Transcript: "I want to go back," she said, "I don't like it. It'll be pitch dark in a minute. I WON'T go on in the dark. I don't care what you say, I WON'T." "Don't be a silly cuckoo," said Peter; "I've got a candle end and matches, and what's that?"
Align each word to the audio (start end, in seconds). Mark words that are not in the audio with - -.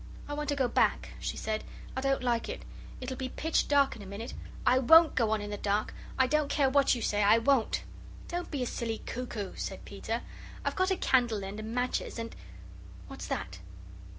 "I 0.27 0.33
want 0.33 0.49
to 0.49 0.55
go 0.55 0.67
back," 0.67 1.09
she 1.19 1.37
said, 1.37 1.63
"I 1.95 2.01
don't 2.01 2.23
like 2.23 2.49
it. 2.49 2.63
It'll 2.99 3.15
be 3.17 3.29
pitch 3.29 3.67
dark 3.67 3.95
in 3.95 4.01
a 4.01 4.07
minute. 4.07 4.33
I 4.65 4.79
WON'T 4.79 5.13
go 5.13 5.29
on 5.29 5.41
in 5.43 5.51
the 5.51 5.57
dark. 5.59 5.93
I 6.17 6.25
don't 6.25 6.49
care 6.49 6.71
what 6.71 6.95
you 6.95 7.03
say, 7.03 7.21
I 7.21 7.37
WON'T." 7.37 7.83
"Don't 8.27 8.49
be 8.49 8.63
a 8.63 8.65
silly 8.65 9.03
cuckoo," 9.05 9.53
said 9.57 9.85
Peter; 9.85 10.23
"I've 10.65 10.75
got 10.75 10.89
a 10.89 10.97
candle 10.97 11.43
end 11.43 11.59
and 11.59 11.75
matches, 11.75 12.17
and 12.17 12.35
what's 13.07 13.27
that?" 13.27 13.59